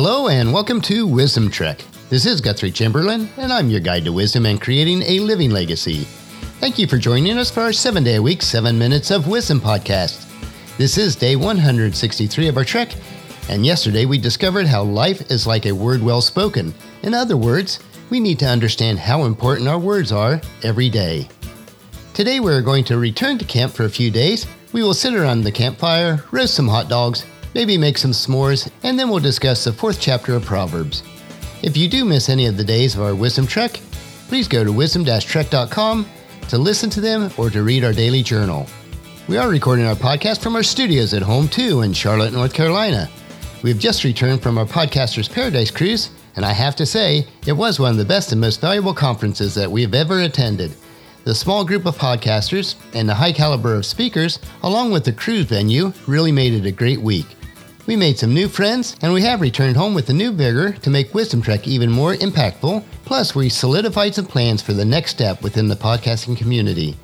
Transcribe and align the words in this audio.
Hello 0.00 0.28
and 0.28 0.52
welcome 0.52 0.80
to 0.82 1.08
Wisdom 1.08 1.50
Trek. 1.50 1.84
This 2.08 2.24
is 2.24 2.40
Guthrie 2.40 2.70
Chamberlain, 2.70 3.28
and 3.36 3.52
I'm 3.52 3.68
your 3.68 3.80
guide 3.80 4.04
to 4.04 4.12
wisdom 4.12 4.46
and 4.46 4.60
creating 4.60 5.02
a 5.02 5.18
living 5.18 5.50
legacy. 5.50 6.04
Thank 6.60 6.78
you 6.78 6.86
for 6.86 6.98
joining 6.98 7.36
us 7.36 7.50
for 7.50 7.62
our 7.62 7.72
seven 7.72 8.04
day 8.04 8.14
a 8.14 8.22
week, 8.22 8.40
seven 8.40 8.78
minutes 8.78 9.10
of 9.10 9.26
wisdom 9.26 9.60
podcast. 9.60 10.30
This 10.76 10.98
is 10.98 11.16
day 11.16 11.34
163 11.34 12.46
of 12.46 12.56
our 12.56 12.64
trek, 12.64 12.94
and 13.48 13.66
yesterday 13.66 14.06
we 14.06 14.18
discovered 14.18 14.68
how 14.68 14.84
life 14.84 15.32
is 15.32 15.48
like 15.48 15.66
a 15.66 15.72
word 15.72 16.00
well 16.00 16.20
spoken. 16.20 16.72
In 17.02 17.12
other 17.12 17.36
words, 17.36 17.80
we 18.08 18.20
need 18.20 18.38
to 18.38 18.46
understand 18.46 19.00
how 19.00 19.24
important 19.24 19.66
our 19.66 19.80
words 19.80 20.12
are 20.12 20.40
every 20.62 20.90
day. 20.90 21.28
Today 22.14 22.38
we're 22.38 22.62
going 22.62 22.84
to 22.84 22.98
return 22.98 23.36
to 23.38 23.44
camp 23.44 23.72
for 23.72 23.86
a 23.86 23.90
few 23.90 24.12
days. 24.12 24.46
We 24.72 24.84
will 24.84 24.94
sit 24.94 25.14
around 25.14 25.42
the 25.42 25.50
campfire, 25.50 26.22
roast 26.30 26.54
some 26.54 26.68
hot 26.68 26.88
dogs, 26.88 27.26
maybe 27.54 27.78
make 27.78 27.98
some 27.98 28.12
s'mores, 28.12 28.70
and 28.82 28.98
then 28.98 29.08
we'll 29.08 29.18
discuss 29.20 29.64
the 29.64 29.72
fourth 29.72 30.00
chapter 30.00 30.34
of 30.34 30.44
Proverbs. 30.44 31.02
If 31.62 31.76
you 31.76 31.88
do 31.88 32.04
miss 32.04 32.28
any 32.28 32.46
of 32.46 32.56
the 32.56 32.64
days 32.64 32.94
of 32.94 33.02
our 33.02 33.14
Wisdom 33.14 33.46
Trek, 33.46 33.80
please 34.28 34.46
go 34.46 34.64
to 34.64 34.72
wisdom-trek.com 34.72 36.06
to 36.48 36.58
listen 36.58 36.90
to 36.90 37.00
them 37.00 37.30
or 37.36 37.50
to 37.50 37.62
read 37.62 37.84
our 37.84 37.92
daily 37.92 38.22
journal. 38.22 38.66
We 39.28 39.36
are 39.36 39.48
recording 39.48 39.84
our 39.84 39.94
podcast 39.94 40.40
from 40.42 40.56
our 40.56 40.62
studios 40.62 41.12
at 41.12 41.22
home 41.22 41.48
too 41.48 41.82
in 41.82 41.92
Charlotte, 41.92 42.32
North 42.32 42.54
Carolina. 42.54 43.10
We've 43.62 43.78
just 43.78 44.04
returned 44.04 44.42
from 44.42 44.56
our 44.56 44.64
Podcasters 44.64 45.30
Paradise 45.30 45.70
cruise, 45.70 46.10
and 46.36 46.46
I 46.46 46.52
have 46.52 46.76
to 46.76 46.86
say, 46.86 47.26
it 47.46 47.52
was 47.52 47.80
one 47.80 47.90
of 47.90 47.96
the 47.96 48.04
best 48.04 48.32
and 48.32 48.40
most 48.40 48.60
valuable 48.60 48.94
conferences 48.94 49.54
that 49.56 49.70
we 49.70 49.82
have 49.82 49.94
ever 49.94 50.20
attended. 50.20 50.72
The 51.24 51.34
small 51.34 51.64
group 51.64 51.84
of 51.84 51.98
podcasters 51.98 52.76
and 52.94 53.08
the 53.08 53.14
high 53.14 53.32
caliber 53.32 53.74
of 53.74 53.84
speakers, 53.84 54.38
along 54.62 54.92
with 54.92 55.04
the 55.04 55.12
cruise 55.12 55.44
venue, 55.46 55.92
really 56.06 56.32
made 56.32 56.54
it 56.54 56.64
a 56.64 56.72
great 56.72 57.00
week. 57.00 57.26
We 57.88 57.96
made 57.96 58.18
some 58.18 58.34
new 58.34 58.48
friends, 58.48 58.94
and 59.00 59.14
we 59.14 59.22
have 59.22 59.40
returned 59.40 59.78
home 59.78 59.94
with 59.94 60.10
a 60.10 60.12
new 60.12 60.30
vigor 60.30 60.72
to 60.72 60.90
make 60.90 61.14
Wisdom 61.14 61.40
Trek 61.40 61.66
even 61.66 61.90
more 61.90 62.12
impactful. 62.12 62.84
Plus, 63.06 63.34
we 63.34 63.48
solidified 63.48 64.14
some 64.14 64.26
plans 64.26 64.60
for 64.60 64.74
the 64.74 64.84
next 64.84 65.12
step 65.12 65.40
within 65.40 65.68
the 65.68 65.74
podcasting 65.74 66.36
community. 66.36 66.98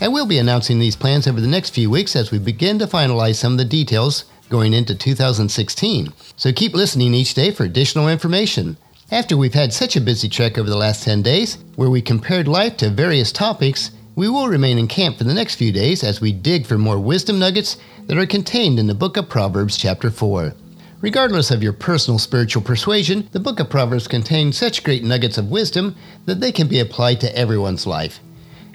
I 0.00 0.06
will 0.06 0.26
be 0.26 0.38
announcing 0.38 0.78
these 0.78 0.94
plans 0.94 1.26
over 1.26 1.40
the 1.40 1.48
next 1.48 1.70
few 1.70 1.90
weeks 1.90 2.14
as 2.14 2.30
we 2.30 2.38
begin 2.38 2.78
to 2.78 2.86
finalize 2.86 3.34
some 3.34 3.54
of 3.54 3.58
the 3.58 3.64
details 3.64 4.26
going 4.48 4.74
into 4.74 4.94
2016. 4.94 6.12
So 6.36 6.52
keep 6.52 6.72
listening 6.72 7.14
each 7.14 7.34
day 7.34 7.50
for 7.50 7.64
additional 7.64 8.08
information. 8.08 8.76
After 9.10 9.36
we've 9.36 9.54
had 9.54 9.72
such 9.72 9.96
a 9.96 10.00
busy 10.00 10.28
trek 10.28 10.56
over 10.56 10.70
the 10.70 10.76
last 10.76 11.02
10 11.02 11.20
days, 11.20 11.58
where 11.74 11.90
we 11.90 12.00
compared 12.00 12.46
life 12.46 12.76
to 12.76 12.90
various 12.90 13.32
topics, 13.32 13.90
we 14.18 14.28
will 14.28 14.48
remain 14.48 14.78
in 14.78 14.88
camp 14.88 15.16
for 15.16 15.22
the 15.22 15.32
next 15.32 15.54
few 15.54 15.70
days 15.70 16.02
as 16.02 16.20
we 16.20 16.32
dig 16.32 16.66
for 16.66 16.76
more 16.76 16.98
wisdom 16.98 17.38
nuggets 17.38 17.76
that 18.08 18.18
are 18.18 18.26
contained 18.26 18.76
in 18.76 18.88
the 18.88 18.94
book 18.94 19.16
of 19.16 19.28
Proverbs, 19.28 19.76
chapter 19.76 20.10
4. 20.10 20.54
Regardless 21.00 21.52
of 21.52 21.62
your 21.62 21.72
personal 21.72 22.18
spiritual 22.18 22.60
persuasion, 22.60 23.28
the 23.30 23.38
book 23.38 23.60
of 23.60 23.70
Proverbs 23.70 24.08
contains 24.08 24.58
such 24.58 24.82
great 24.82 25.04
nuggets 25.04 25.38
of 25.38 25.52
wisdom 25.52 25.94
that 26.26 26.40
they 26.40 26.50
can 26.50 26.66
be 26.66 26.80
applied 26.80 27.20
to 27.20 27.38
everyone's 27.38 27.86
life. 27.86 28.18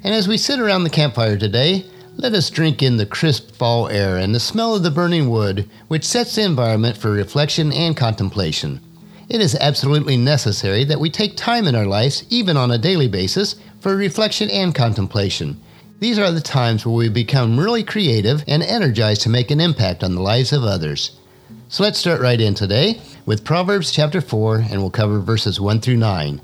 And 0.01 0.15
as 0.15 0.29
we 0.29 0.37
sit 0.37 0.61
around 0.61 0.85
the 0.85 0.89
campfire 0.89 1.37
today, 1.37 1.83
let 2.15 2.33
us 2.33 2.49
drink 2.49 2.81
in 2.81 2.95
the 2.95 3.05
crisp 3.05 3.53
fall 3.53 3.89
air 3.89 4.15
and 4.15 4.33
the 4.33 4.39
smell 4.39 4.75
of 4.75 4.83
the 4.83 4.91
burning 4.91 5.29
wood, 5.29 5.69
which 5.89 6.05
sets 6.05 6.35
the 6.35 6.43
environment 6.43 6.95
for 6.95 7.11
reflection 7.11 7.73
and 7.73 7.97
contemplation. 7.97 8.79
It 9.27 9.41
is 9.41 9.55
absolutely 9.55 10.15
necessary 10.15 10.85
that 10.85 10.99
we 11.01 11.09
take 11.09 11.35
time 11.35 11.67
in 11.67 11.75
our 11.75 11.85
lives, 11.85 12.23
even 12.29 12.55
on 12.55 12.71
a 12.71 12.77
daily 12.77 13.09
basis, 13.09 13.55
for 13.83 13.97
reflection 13.97 14.49
and 14.49 14.73
contemplation. 14.73 15.59
These 15.99 16.17
are 16.17 16.31
the 16.31 16.39
times 16.39 16.85
where 16.85 16.95
we 16.95 17.09
become 17.09 17.59
really 17.59 17.83
creative 17.83 18.41
and 18.47 18.63
energized 18.63 19.23
to 19.23 19.29
make 19.29 19.51
an 19.51 19.59
impact 19.59 20.05
on 20.05 20.15
the 20.15 20.21
lives 20.21 20.53
of 20.53 20.63
others. 20.63 21.19
So 21.67 21.83
let's 21.83 21.99
start 21.99 22.21
right 22.21 22.39
in 22.39 22.53
today 22.53 23.01
with 23.25 23.43
Proverbs 23.43 23.91
chapter 23.91 24.21
4, 24.21 24.67
and 24.71 24.79
we'll 24.79 24.89
cover 24.89 25.19
verses 25.19 25.59
1 25.59 25.81
through 25.81 25.97
9. 25.97 26.41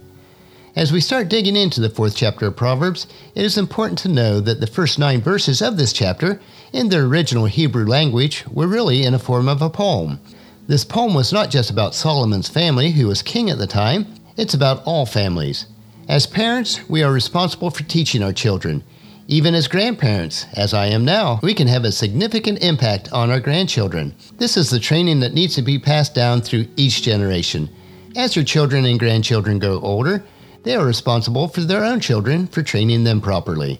As 0.76 0.92
we 0.92 1.00
start 1.00 1.30
digging 1.30 1.56
into 1.56 1.80
the 1.80 1.90
fourth 1.90 2.14
chapter 2.14 2.48
of 2.48 2.58
Proverbs, 2.58 3.08
it 3.36 3.46
is 3.46 3.58
important 3.58 4.00
to 4.00 4.10
know 4.10 4.42
that 4.42 4.60
the 4.60 4.68
first 4.68 5.00
nine 5.00 5.22
verses 5.22 5.62
of 5.62 5.78
this 5.78 5.94
chapter, 5.94 6.42
in 6.74 6.90
their 6.90 7.06
original 7.06 7.46
Hebrew 7.46 7.86
language, 7.86 8.46
were 8.52 8.68
really 8.68 9.04
in 9.04 9.14
a 9.14 9.20
form 9.20 9.48
of 9.48 9.62
a 9.62 9.70
poem. 9.70 10.20
This 10.68 10.84
poem 10.84 11.14
was 11.14 11.32
not 11.32 11.52
just 11.52 11.70
about 11.70 11.96
Solomon's 11.96 12.50
family, 12.50 12.92
who 12.92 13.08
was 13.08 13.22
king 13.22 13.50
at 13.50 13.58
the 13.58 13.66
time, 13.66 14.08
it's 14.36 14.54
about 14.54 14.84
all 14.84 15.06
families. 15.06 15.68
As 16.10 16.26
parents, 16.26 16.90
we 16.90 17.04
are 17.04 17.14
responsible 17.14 17.70
for 17.70 17.84
teaching 17.84 18.24
our 18.24 18.34
children. 18.34 18.84
Even 19.28 19.54
as 19.54 19.68
grandparents, 19.68 20.48
as 20.54 20.74
I 20.74 20.88
am 20.88 21.06
now, 21.06 21.40
we 21.44 21.54
can 21.54 21.68
have 21.68 21.84
a 21.84 21.92
significant 21.92 22.64
impact 22.64 23.14
on 23.14 23.30
our 23.30 23.40
grandchildren. 23.40 24.16
This 24.40 24.58
is 24.58 24.72
the 24.72 24.80
training 24.80 25.20
that 25.20 25.36
needs 25.36 25.54
to 25.54 25.62
be 25.62 25.78
passed 25.78 26.16
down 26.16 26.42
through 26.42 26.66
each 26.76 27.04
generation. 27.04 27.70
As 28.16 28.36
your 28.36 28.44
children 28.44 28.86
and 28.86 28.98
grandchildren 28.98 29.60
grow 29.60 29.80
older, 29.82 30.24
they 30.64 30.76
are 30.76 30.84
responsible 30.84 31.48
for 31.48 31.62
their 31.62 31.86
own 31.86 32.00
children 32.00 32.48
for 32.48 32.64
training 32.64 33.04
them 33.04 33.22
properly. 33.22 33.80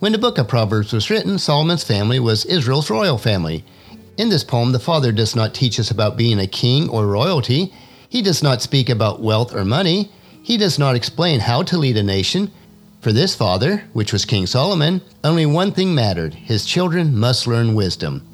When 0.00 0.10
the 0.10 0.18
book 0.18 0.38
of 0.38 0.48
Proverbs 0.48 0.92
was 0.92 1.10
written, 1.10 1.38
Solomon's 1.38 1.84
family 1.84 2.18
was 2.18 2.44
Israel's 2.46 2.90
royal 2.90 3.18
family. 3.18 3.64
In 4.16 4.30
this 4.30 4.42
poem, 4.42 4.72
the 4.72 4.80
father 4.80 5.12
does 5.12 5.36
not 5.36 5.54
teach 5.54 5.78
us 5.78 5.92
about 5.92 6.16
being 6.16 6.40
a 6.40 6.48
king 6.48 6.88
or 6.88 7.06
royalty. 7.06 7.72
He 8.08 8.20
does 8.20 8.42
not 8.42 8.62
speak 8.62 8.88
about 8.88 9.22
wealth 9.22 9.54
or 9.54 9.64
money. 9.64 10.10
He 10.42 10.56
does 10.56 10.78
not 10.78 10.96
explain 10.96 11.40
how 11.40 11.62
to 11.62 11.78
lead 11.78 11.96
a 11.96 12.02
nation. 12.02 12.50
For 13.00 13.12
this 13.12 13.34
father, 13.34 13.84
which 13.92 14.12
was 14.12 14.24
King 14.24 14.46
Solomon, 14.46 15.00
only 15.22 15.46
one 15.46 15.72
thing 15.72 15.94
mattered 15.94 16.34
his 16.34 16.66
children 16.66 17.16
must 17.16 17.46
learn 17.46 17.74
wisdom. 17.74 18.26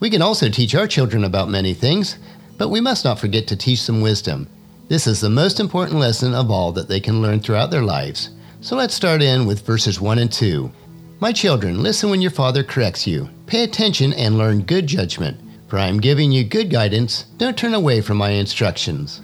We 0.00 0.10
can 0.10 0.22
also 0.22 0.48
teach 0.48 0.74
our 0.74 0.88
children 0.88 1.24
about 1.24 1.48
many 1.48 1.72
things, 1.72 2.18
but 2.58 2.68
we 2.68 2.80
must 2.80 3.04
not 3.04 3.18
forget 3.18 3.46
to 3.48 3.56
teach 3.56 3.86
them 3.86 4.00
wisdom. 4.00 4.48
This 4.88 5.06
is 5.06 5.20
the 5.20 5.30
most 5.30 5.60
important 5.60 5.98
lesson 5.98 6.34
of 6.34 6.50
all 6.50 6.72
that 6.72 6.88
they 6.88 7.00
can 7.00 7.22
learn 7.22 7.40
throughout 7.40 7.70
their 7.70 7.82
lives. 7.82 8.30
So 8.60 8.76
let's 8.76 8.94
start 8.94 9.22
in 9.22 9.46
with 9.46 9.64
verses 9.64 10.00
1 10.00 10.18
and 10.18 10.30
2. 10.30 10.70
My 11.20 11.32
children, 11.32 11.82
listen 11.82 12.10
when 12.10 12.20
your 12.20 12.30
father 12.30 12.64
corrects 12.64 13.06
you. 13.06 13.28
Pay 13.46 13.62
attention 13.62 14.12
and 14.12 14.36
learn 14.36 14.62
good 14.62 14.86
judgment, 14.86 15.40
for 15.68 15.78
I 15.78 15.86
am 15.86 16.00
giving 16.00 16.32
you 16.32 16.44
good 16.44 16.70
guidance. 16.70 17.24
Don't 17.38 17.56
turn 17.56 17.74
away 17.74 18.00
from 18.00 18.16
my 18.16 18.30
instructions. 18.30 19.22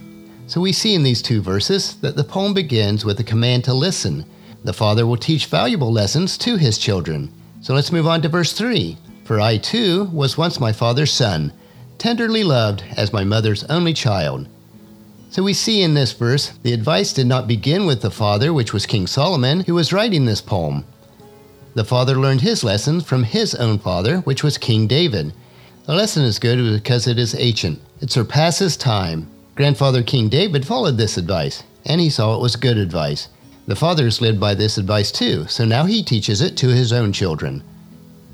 So 0.51 0.61
we 0.61 0.73
see 0.73 0.95
in 0.97 1.05
these 1.05 1.23
two 1.23 1.41
verses 1.41 1.95
that 1.99 2.17
the 2.17 2.25
poem 2.25 2.55
begins 2.55 3.05
with 3.05 3.21
a 3.21 3.23
command 3.23 3.63
to 3.67 3.73
listen. 3.73 4.25
The 4.65 4.73
father 4.73 5.07
will 5.07 5.17
teach 5.17 5.47
valuable 5.47 5.93
lessons 5.93 6.37
to 6.39 6.57
his 6.57 6.77
children. 6.77 7.33
So 7.61 7.73
let's 7.73 7.93
move 7.93 8.09
on 8.09 8.21
to 8.23 8.29
verse 8.29 8.53
3. 8.53 8.99
For 9.23 9.39
I 9.39 9.59
too 9.59 10.07
was 10.07 10.37
once 10.37 10.59
my 10.59 10.73
father's 10.73 11.13
son, 11.13 11.53
tenderly 11.99 12.43
loved 12.43 12.83
as 12.97 13.13
my 13.13 13.23
mother's 13.23 13.63
only 13.71 13.93
child. 13.93 14.49
So 15.31 15.45
we 15.45 15.53
see 15.53 15.83
in 15.83 15.95
this 15.95 16.15
verse 16.15 16.49
the 16.65 16.73
advice 16.73 17.13
did 17.13 17.29
not 17.29 17.47
begin 17.47 17.87
with 17.87 18.03
the 18.03 18.11
father, 18.11 18.53
which 18.53 18.73
was 18.73 18.87
King 18.87 19.07
Solomon, 19.07 19.61
who 19.61 19.75
was 19.75 19.93
writing 19.93 20.25
this 20.25 20.41
poem. 20.41 20.85
The 21.75 21.85
father 21.85 22.17
learned 22.17 22.41
his 22.41 22.65
lessons 22.65 23.05
from 23.05 23.23
his 23.23 23.55
own 23.55 23.79
father, 23.79 24.19
which 24.23 24.43
was 24.43 24.59
King 24.59 24.89
David. 24.89 25.33
The 25.85 25.95
lesson 25.95 26.25
is 26.25 26.41
good 26.41 26.83
because 26.83 27.07
it 27.07 27.21
is 27.21 27.37
ancient, 27.37 27.81
it 28.01 28.11
surpasses 28.11 28.77
time. 28.77 29.29
Grandfather 29.55 30.03
King 30.03 30.29
David 30.29 30.67
followed 30.67 30.97
this 30.97 31.17
advice, 31.17 31.65
and 31.85 32.01
he 32.01 32.09
saw 32.09 32.35
it 32.35 32.43
was 32.43 32.57
good 32.57 32.79
advice. 32.79 33.29
The 33.67 33.77
fathers 33.77 34.21
lived 34.21 34.41
by 34.41 34.55
this 34.55 34.79
advice 34.79 35.13
too, 35.13 35.47
so 35.49 35.65
now 35.65 35.85
he 35.85 36.03
teaches 36.03 36.41
it 36.41 36.57
to 36.59 36.69
his 36.69 36.93
own 36.93 37.13
children. 37.13 37.63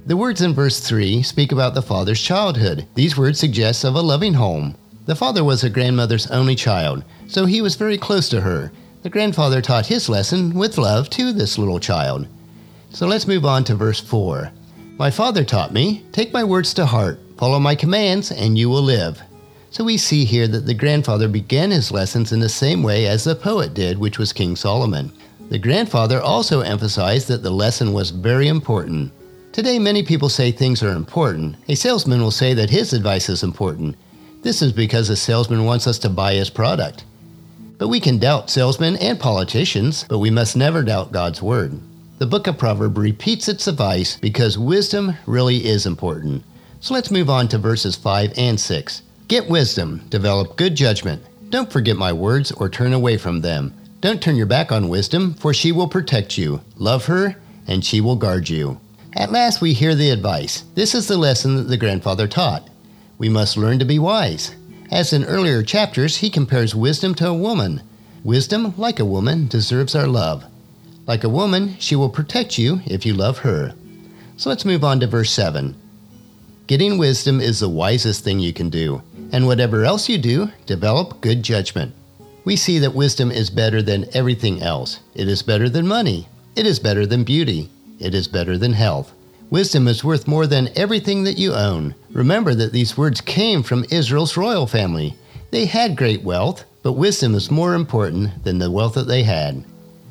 The 0.07 0.17
words 0.17 0.41
in 0.41 0.55
verse 0.55 0.79
3 0.79 1.23
speak 1.23 1.53
about 1.53 1.75
the 1.75 1.83
father's 1.83 2.23
childhood. 2.23 2.87
These 2.95 3.19
words 3.19 3.41
suggest 3.41 3.85
of 3.85 3.97
a 3.97 4.01
loving 4.01 4.35
home. 4.35 4.77
The 5.07 5.17
father 5.17 5.43
was 5.43 5.65
a 5.65 5.71
grandmother's 5.71 6.31
only 6.31 6.55
child, 6.55 7.05
so 7.27 7.45
he 7.45 7.61
was 7.61 7.75
very 7.75 7.99
close 7.99 8.29
to 8.29 8.41
her. 8.41 8.71
The 9.03 9.11
grandfather 9.11 9.61
taught 9.61 9.87
his 9.87 10.09
lesson 10.09 10.55
with 10.55 10.79
love 10.79 11.11
to 11.11 11.33
this 11.33 11.59
little 11.59 11.81
child. 11.81 12.29
So 12.91 13.07
let's 13.07 13.27
move 13.27 13.45
on 13.45 13.65
to 13.65 13.75
verse 13.75 14.01
4. 14.01 14.51
My 14.97 15.11
father 15.11 15.45
taught 15.45 15.73
me, 15.73 16.05
take 16.13 16.33
my 16.33 16.45
words 16.45 16.73
to 16.75 16.87
heart, 16.87 17.19
follow 17.37 17.59
my 17.59 17.75
commands, 17.75 18.33
and 18.33 18.57
you 18.57 18.69
will 18.69 18.83
live. 18.83 19.21
So 19.77 19.85
we 19.85 19.99
see 19.99 20.25
here 20.25 20.49
that 20.49 20.65
the 20.65 20.73
grandfather 20.73 21.29
began 21.29 21.71
his 21.71 21.93
lessons 21.93 22.33
in 22.33 22.41
the 22.41 22.49
same 22.49 22.83
way 22.83 23.07
as 23.07 23.25
the 23.25 23.35
poet 23.35 23.75
did, 23.75 23.99
which 23.99 24.19
was 24.19 24.33
King 24.33 24.57
Solomon. 24.57 25.13
The 25.51 25.59
grandfather 25.59 26.19
also 26.19 26.63
emphasized 26.63 27.29
that 27.29 27.43
the 27.43 27.51
lesson 27.51 27.93
was 27.93 28.09
very 28.09 28.49
important. 28.49 29.13
Today, 29.53 29.79
many 29.79 30.03
people 30.03 30.31
say 30.31 30.51
things 30.51 30.83
are 30.83 30.93
important. 30.93 31.57
A 31.69 31.75
salesman 31.75 32.23
will 32.23 32.31
say 32.31 32.55
that 32.55 32.71
his 32.71 32.95
advice 32.95 33.29
is 33.29 33.43
important. 33.43 33.97
This 34.41 34.63
is 34.63 34.73
because 34.73 35.09
the 35.09 35.15
salesman 35.15 35.67
wants 35.67 35.87
us 35.87 35.99
to 35.99 36.09
buy 36.09 36.33
his 36.33 36.49
product. 36.49 37.05
But 37.77 37.89
we 37.89 38.01
can 38.01 38.17
doubt 38.17 38.49
salesmen 38.49 38.97
and 38.97 39.21
politicians, 39.21 40.07
but 40.09 40.21
we 40.21 40.31
must 40.31 40.57
never 40.57 40.83
doubt 40.83 41.13
God's 41.13 41.43
word. 41.43 41.79
The 42.17 42.25
book 42.25 42.47
of 42.47 42.57
Proverbs 42.57 42.97
repeats 42.97 43.47
its 43.47 43.67
advice 43.67 44.17
because 44.17 44.57
wisdom 44.57 45.13
really 45.27 45.67
is 45.67 45.85
important. 45.85 46.45
So 46.81 46.95
let's 46.95 47.11
move 47.11 47.29
on 47.29 47.49
to 47.49 47.59
verses 47.59 47.95
5 47.95 48.33
and 48.39 48.59
6. 48.59 49.03
Get 49.29 49.49
wisdom, 49.49 50.03
develop 50.09 50.57
good 50.57 50.77
judgment. 50.77 51.21
Don't 51.51 51.73
forget 51.73 51.97
my 51.97 52.13
words 52.13 52.53
or 52.53 52.69
turn 52.69 52.93
away 52.93 53.17
from 53.17 53.41
them. 53.41 53.75
Don't 54.01 54.23
turn 54.23 54.37
your 54.37 54.47
back 54.47 54.71
on 54.71 54.89
wisdom, 54.89 55.35
for 55.35 55.53
she 55.53 55.73
will 55.73 55.89
protect 55.89 56.39
you. 56.39 56.61
Love 56.77 57.07
her, 57.07 57.35
and 57.67 57.85
she 57.85 58.01
will 58.01 58.15
guard 58.15 58.49
you. 58.49 58.81
At 59.15 59.33
last, 59.33 59.61
we 59.61 59.73
hear 59.73 59.97
the 59.97 60.11
advice. 60.11 60.63
This 60.77 60.95
is 60.95 61.09
the 61.09 61.17
lesson 61.17 61.57
that 61.57 61.65
the 61.65 61.77
grandfather 61.77 62.29
taught. 62.29 62.69
We 63.19 63.29
must 63.29 63.57
learn 63.57 63.81
to 63.81 63.85
be 63.85 63.99
wise. 63.99 64.55
As 64.93 65.13
in 65.13 65.25
earlier 65.25 65.65
chapters, 65.65 66.19
he 66.19 66.31
compares 66.31 66.77
wisdom 66.77 67.13
to 67.17 67.27
a 67.27 67.35
woman. 67.35 67.83
Wisdom, 68.23 68.75
like 68.77 69.01
a 69.01 69.05
woman, 69.05 69.49
deserves 69.49 69.97
our 69.97 70.07
love. 70.07 70.45
Like 71.05 71.25
a 71.25 71.29
woman, 71.29 71.77
she 71.81 71.97
will 71.97 72.11
protect 72.11 72.59
you 72.59 72.81
if 72.87 73.05
you 73.05 73.13
love 73.13 73.39
her. 73.39 73.75
So 74.37 74.51
let's 74.51 74.65
move 74.65 74.85
on 74.85 75.01
to 75.01 75.09
verse 75.09 75.33
7. 75.33 75.75
Getting 76.69 76.99
wisdom 76.99 77.41
is 77.41 77.61
the 77.61 77.69
wisest 77.69 78.23
thing 78.25 78.41
you 78.41 78.53
can 78.53 78.71
do, 78.71 79.03
and 79.33 79.47
whatever 79.47 79.85
else 79.85 80.09
you 80.09 80.19
do, 80.19 80.51
develop 80.67 81.21
good 81.21 81.43
judgment. 81.43 81.95
We 82.45 82.57
see 82.57 82.79
that 82.79 82.95
wisdom 82.95 83.31
is 83.31 83.51
better 83.51 83.83
than 83.83 84.07
everything 84.15 84.63
else. 84.63 85.01
It 85.15 85.29
is 85.29 85.43
better 85.43 85.69
than 85.69 85.89
money. 85.89 86.29
It 86.55 86.67
is 86.67 86.79
better 86.79 87.05
than 87.05 87.25
beauty. 87.25 87.69
It 87.99 88.15
is 88.15 88.29
better 88.29 88.57
than 88.57 88.73
health. 88.73 89.13
Wisdom 89.51 89.89
is 89.89 90.05
worth 90.05 90.27
more 90.27 90.47
than 90.47 90.71
everything 90.77 91.25
that 91.25 91.39
you 91.39 91.55
own. 91.55 91.95
Remember 92.11 92.55
that 92.55 92.73
these 92.73 92.97
words 92.97 93.21
came 93.21 93.63
from 93.63 93.85
Israel's 93.91 94.37
royal 94.37 94.67
family. 94.67 95.15
They 95.51 95.67
had 95.67 95.97
great 95.97 96.23
wealth, 96.23 96.65
but 96.83 96.93
wisdom 96.93 97.35
is 97.35 97.51
more 97.51 97.75
important 97.75 98.45
than 98.45 98.59
the 98.59 98.71
wealth 98.71 98.95
that 98.95 99.07
they 99.07 99.23
had. 99.23 99.65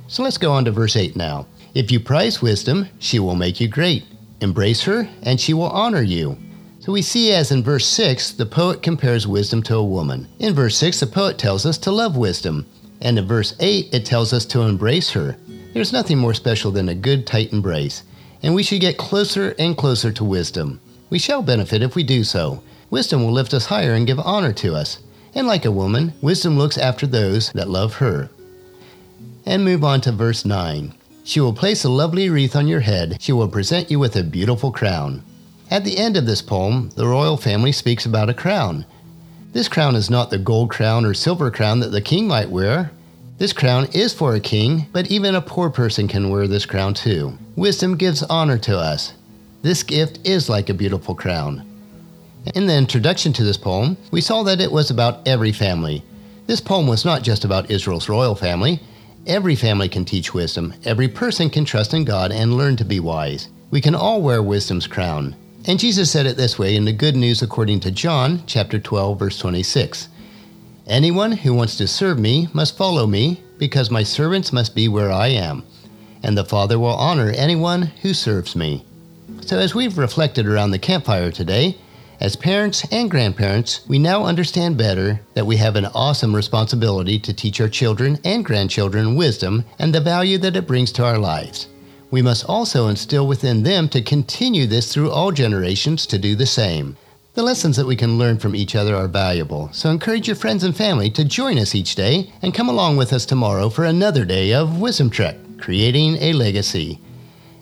So 0.07 0.23
let's 0.23 0.37
go 0.37 0.51
on 0.51 0.65
to 0.65 0.71
verse 0.71 0.95
8 0.95 1.15
now. 1.15 1.47
If 1.73 1.91
you 1.91 1.99
prize 1.99 2.41
wisdom, 2.41 2.87
she 2.99 3.19
will 3.19 3.35
make 3.35 3.59
you 3.59 3.67
great. 3.67 4.05
Embrace 4.39 4.83
her, 4.83 5.09
and 5.23 5.39
she 5.39 5.53
will 5.53 5.69
honor 5.69 6.01
you. 6.01 6.37
So 6.85 6.91
we 6.91 7.01
see 7.01 7.33
as 7.33 7.51
in 7.51 7.63
verse 7.63 7.87
6, 7.87 8.33
the 8.33 8.45
poet 8.45 8.81
compares 8.83 9.27
wisdom 9.27 9.63
to 9.63 9.75
a 9.75 9.83
woman. 9.83 10.27
In 10.39 10.53
verse 10.53 10.77
6, 10.77 10.99
the 10.99 11.07
poet 11.07 11.37
tells 11.37 11.65
us 11.65 11.77
to 11.79 11.91
love 11.91 12.15
wisdom. 12.15 12.65
And 13.01 13.17
in 13.17 13.27
verse 13.27 13.55
8, 13.59 13.93
it 13.93 14.05
tells 14.05 14.31
us 14.31 14.45
to 14.45 14.61
embrace 14.61 15.09
her. 15.11 15.35
There's 15.73 15.91
nothing 15.91 16.19
more 16.19 16.33
special 16.33 16.71
than 16.71 16.89
a 16.89 16.95
good, 16.95 17.25
tight 17.25 17.51
embrace 17.51 18.03
and 18.45 18.53
we 18.53 18.61
should 18.61 18.79
get 18.79 18.97
closer 18.97 19.55
and 19.57 19.75
closer 19.75 20.11
to 20.11 20.23
wisdom. 20.23 20.79
We 21.09 21.17
shall 21.17 21.41
benefit 21.41 21.81
if 21.81 21.95
we 21.95 22.03
do 22.03 22.23
so. 22.23 22.61
Wisdom 22.91 23.23
will 23.23 23.31
lift 23.31 23.55
us 23.55 23.65
higher 23.65 23.93
and 23.93 24.05
give 24.05 24.19
honor 24.19 24.53
to 24.53 24.75
us. 24.75 24.99
And 25.33 25.47
like 25.47 25.65
a 25.65 25.71
woman, 25.71 26.13
wisdom 26.21 26.55
looks 26.55 26.77
after 26.77 27.07
those 27.07 27.51
that 27.53 27.69
love 27.69 27.95
her. 27.95 28.29
And 29.47 29.65
move 29.65 29.83
on 29.83 29.99
to 30.01 30.11
verse 30.11 30.45
9. 30.45 30.93
She 31.23 31.39
will 31.39 31.53
place 31.53 31.83
a 31.83 31.89
lovely 31.89 32.29
wreath 32.29 32.55
on 32.55 32.67
your 32.67 32.81
head. 32.81 33.17
She 33.19 33.31
will 33.31 33.47
present 33.47 33.89
you 33.89 33.97
with 33.97 34.15
a 34.15 34.23
beautiful 34.23 34.71
crown. 34.71 35.23
At 35.71 35.83
the 35.83 35.97
end 35.97 36.15
of 36.15 36.27
this 36.27 36.43
poem, 36.43 36.91
the 36.95 37.07
royal 37.07 37.37
family 37.37 37.71
speaks 37.71 38.05
about 38.05 38.29
a 38.29 38.35
crown. 38.35 38.85
This 39.51 39.67
crown 39.67 39.95
is 39.95 40.09
not 40.11 40.29
the 40.29 40.37
gold 40.37 40.69
crown 40.69 41.05
or 41.05 41.13
silver 41.15 41.49
crown 41.49 41.79
that 41.79 41.89
the 41.89 42.01
king 42.01 42.27
might 42.27 42.49
wear. 42.51 42.91
This 43.39 43.51
crown 43.51 43.87
is 43.91 44.13
for 44.13 44.35
a 44.35 44.39
king, 44.39 44.85
but 44.91 45.09
even 45.09 45.33
a 45.33 45.41
poor 45.41 45.71
person 45.71 46.07
can 46.07 46.29
wear 46.29 46.47
this 46.47 46.67
crown 46.67 46.93
too. 46.93 47.37
Wisdom 47.55 47.97
gives 47.97 48.21
honor 48.23 48.59
to 48.59 48.77
us. 48.77 49.13
This 49.63 49.81
gift 49.81 50.19
is 50.23 50.49
like 50.49 50.69
a 50.69 50.73
beautiful 50.73 51.15
crown. 51.15 51.65
In 52.53 52.67
the 52.67 52.77
introduction 52.77 53.33
to 53.33 53.43
this 53.43 53.57
poem, 53.57 53.97
we 54.11 54.21
saw 54.21 54.43
that 54.43 54.61
it 54.61 54.71
was 54.71 54.91
about 54.91 55.27
every 55.27 55.51
family. 55.51 56.03
This 56.45 56.61
poem 56.61 56.85
was 56.85 57.03
not 57.03 57.23
just 57.23 57.43
about 57.43 57.71
Israel's 57.71 58.07
royal 58.07 58.35
family. 58.35 58.79
Every 59.25 59.55
family 59.55 59.89
can 59.89 60.05
teach 60.05 60.31
wisdom. 60.31 60.75
Every 60.83 61.07
person 61.07 61.49
can 61.49 61.65
trust 61.65 61.95
in 61.95 62.05
God 62.05 62.31
and 62.31 62.55
learn 62.55 62.75
to 62.75 62.85
be 62.85 62.99
wise. 62.99 63.49
We 63.71 63.81
can 63.81 63.95
all 63.95 64.21
wear 64.21 64.43
wisdom's 64.43 64.85
crown. 64.85 65.35
And 65.67 65.79
Jesus 65.79 66.11
said 66.11 66.27
it 66.27 66.37
this 66.37 66.59
way 66.59 66.75
in 66.75 66.85
the 66.85 66.93
Good 66.93 67.15
News 67.15 67.41
according 67.41 67.79
to 67.79 67.91
John, 67.91 68.43
chapter 68.45 68.77
12, 68.77 69.17
verse 69.17 69.39
26. 69.39 70.09
Anyone 70.85 71.31
who 71.31 71.55
wants 71.55 71.75
to 71.77 71.87
serve 71.87 72.19
me 72.19 72.49
must 72.53 72.77
follow 72.77 73.07
me, 73.07 73.41
because 73.57 73.89
my 73.89 74.03
servants 74.03 74.53
must 74.53 74.75
be 74.75 74.87
where 74.87 75.11
I 75.11 75.29
am, 75.29 75.63
and 76.21 76.37
the 76.37 76.45
Father 76.45 76.77
will 76.77 76.93
honor 76.93 77.31
anyone 77.31 77.81
who 78.03 78.13
serves 78.13 78.55
me. 78.55 78.85
So, 79.41 79.57
as 79.57 79.73
we've 79.73 79.97
reflected 79.97 80.45
around 80.45 80.69
the 80.69 80.77
campfire 80.77 81.31
today, 81.31 81.79
as 82.19 82.35
parents 82.35 82.85
and 82.91 83.09
grandparents, 83.09 83.87
we 83.87 83.97
now 83.97 84.23
understand 84.23 84.77
better 84.77 85.19
that 85.33 85.47
we 85.47 85.57
have 85.57 85.75
an 85.75 85.87
awesome 85.87 86.35
responsibility 86.35 87.17
to 87.17 87.33
teach 87.33 87.59
our 87.59 87.69
children 87.69 88.19
and 88.23 88.45
grandchildren 88.45 89.15
wisdom 89.15 89.65
and 89.79 89.95
the 89.95 89.99
value 89.99 90.37
that 90.37 90.55
it 90.55 90.67
brings 90.67 90.91
to 90.91 91.03
our 91.03 91.17
lives. 91.17 91.67
We 92.11 92.21
must 92.21 92.45
also 92.45 92.87
instill 92.87 93.27
within 93.27 93.63
them 93.63 93.89
to 93.89 94.01
continue 94.01 94.67
this 94.67 94.93
through 94.93 95.11
all 95.11 95.31
generations 95.31 96.05
to 96.07 96.17
do 96.17 96.35
the 96.35 96.45
same. 96.45 96.97
The 97.33 97.43
lessons 97.43 97.75
that 97.75 97.87
we 97.87 97.97
can 97.97 98.17
learn 98.17 98.37
from 98.37 98.55
each 98.55 98.75
other 98.75 98.95
are 98.95 99.09
valuable, 99.09 99.69
so 99.73 99.89
encourage 99.89 100.27
your 100.27 100.37
friends 100.37 100.63
and 100.63 100.75
family 100.75 101.09
to 101.09 101.25
join 101.25 101.57
us 101.57 101.75
each 101.75 101.95
day 101.95 102.31
and 102.41 102.53
come 102.53 102.69
along 102.69 102.95
with 102.95 103.11
us 103.11 103.25
tomorrow 103.25 103.69
for 103.69 103.83
another 103.83 104.23
day 104.23 104.53
of 104.53 104.79
Wisdom 104.79 105.09
Trek, 105.09 105.35
creating 105.57 106.15
a 106.21 106.31
legacy. 106.31 107.01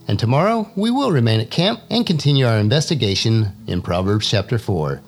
And 0.08 0.20
tomorrow 0.20 0.70
we 0.76 0.92
will 0.92 1.12
remain 1.12 1.40
at 1.40 1.50
camp 1.50 1.80
and 1.90 2.06
continue 2.06 2.46
our 2.46 2.58
investigation 2.58 3.54
in 3.66 3.82
Proverbs 3.82 4.30
chapter 4.30 4.60
4. 4.60 5.02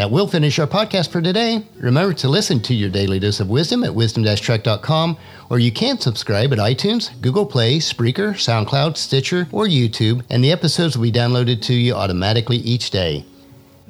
That 0.00 0.10
will 0.10 0.26
finish 0.26 0.58
our 0.58 0.66
podcast 0.66 1.10
for 1.10 1.20
today. 1.20 1.62
Remember 1.76 2.14
to 2.14 2.28
listen 2.30 2.58
to 2.60 2.72
your 2.72 2.88
daily 2.88 3.18
dose 3.18 3.38
of 3.38 3.50
wisdom 3.50 3.84
at 3.84 3.94
wisdom-trek.com, 3.94 5.18
or 5.50 5.58
you 5.58 5.70
can 5.70 5.98
subscribe 5.98 6.54
at 6.54 6.58
iTunes, 6.58 7.10
Google 7.20 7.44
Play, 7.44 7.76
Spreaker, 7.80 8.32
SoundCloud, 8.32 8.96
Stitcher, 8.96 9.46
or 9.52 9.66
YouTube, 9.66 10.24
and 10.30 10.42
the 10.42 10.52
episodes 10.52 10.96
will 10.96 11.02
be 11.02 11.12
downloaded 11.12 11.60
to 11.64 11.74
you 11.74 11.92
automatically 11.92 12.56
each 12.56 12.90
day. 12.90 13.26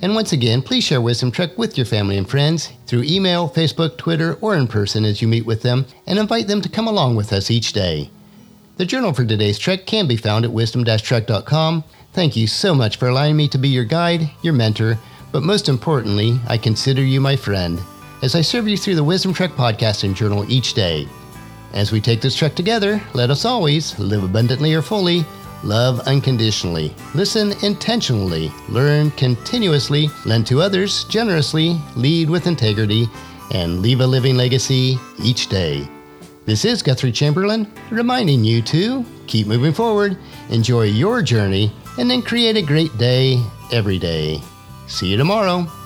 And 0.03 0.17
once 0.17 0.33
again, 0.33 0.62
please 0.62 0.83
share 0.83 1.01
Wisdom 1.01 1.31
Trek 1.31 1.57
with 1.57 1.79
your 1.79 1.87
family 1.87 2.19
and 2.19 2.29
friends 2.29 2.73
through 2.89 3.05
email, 3.05 3.49
Facebook, 3.49 3.97
Twitter, 3.97 4.35
or 4.41 4.57
in 4.57 4.67
person 4.67 5.05
as 5.05 5.23
you 5.23 5.29
meet 5.29 5.47
with 5.47 5.62
them, 5.62 5.87
and 6.09 6.19
invite 6.19 6.49
them 6.49 6.61
to 6.62 6.69
come 6.69 6.89
along 6.89 7.15
with 7.15 7.33
us 7.33 7.53
each 7.53 7.73
day. 7.73 8.11
The 8.79 8.85
journal 8.85 9.12
for 9.12 9.25
today's 9.25 9.61
trek 9.61 9.87
can 9.87 10.09
be 10.09 10.17
found 10.17 10.45
at 10.45 10.51
wisdom-trek.com. 10.51 11.85
Thank 12.12 12.35
you 12.35 12.49
so 12.49 12.75
much 12.75 12.97
for 12.97 13.07
allowing 13.07 13.37
me 13.37 13.47
to 13.47 13.59
be 13.59 13.69
your 13.69 13.85
guide, 13.85 14.29
your 14.43 14.55
mentor, 14.55 14.99
but 15.32 15.43
most 15.43 15.69
importantly, 15.69 16.41
I 16.49 16.59
consider 16.59 17.03
you 17.03 17.21
my 17.21 17.37
friend 17.37 17.81
as 18.23 18.35
I 18.35 18.41
serve 18.41 18.69
you 18.69 18.77
through 18.77 18.97
the 18.97 19.05
Wisdom 19.05 19.32
Trek 19.32 19.53
podcast 19.53 20.05
and 20.05 20.15
journal 20.15 20.50
each 20.50 20.75
day. 20.75 21.09
As 21.73 21.93
we 21.93 22.00
take 22.00 22.21
this 22.21 22.37
trek 22.37 22.55
together, 22.55 23.00
let 23.15 23.31
us 23.31 23.44
always 23.44 23.99
live 23.99 24.25
abundantly 24.25 24.75
or 24.75 24.82
fully 24.82 25.25
love 25.62 26.00
unconditionally, 26.00 26.94
listen 27.15 27.53
intentionally, 27.62 28.50
learn 28.69 29.11
continuously, 29.12 30.09
lend 30.25 30.47
to 30.47 30.61
others 30.61 31.05
generously, 31.05 31.79
lead 31.97 32.31
with 32.31 32.47
integrity, 32.47 33.06
and 33.53 33.81
leave 33.81 34.00
a 34.00 34.06
living 34.06 34.37
legacy 34.37 34.99
each 35.23 35.49
day. 35.49 35.87
This 36.47 36.65
is 36.65 36.83
Guthrie 36.83 37.12
Chamberlain 37.12 37.71
reminding 37.91 38.43
you 38.43 38.62
to 38.62 39.05
keep 39.26 39.47
moving 39.47 39.73
forward, 39.73 40.17
enjoy 40.49 40.85
your 40.85 41.23
journey, 41.23 41.73
and 41.99 42.11
then 42.11 42.23
create 42.23 42.57
a 42.57 42.62
great 42.62 42.97
day 42.97 43.43
every 43.71 43.99
day. 43.99 44.40
See 44.90 45.06
you 45.06 45.16
tomorrow. 45.16 45.79